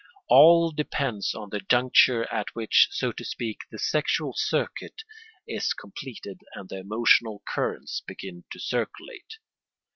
[0.29, 5.03] All depends on the juncture at which, so to speak, the sexual circuit
[5.47, 9.35] is completed and the emotional currents begin to circulate.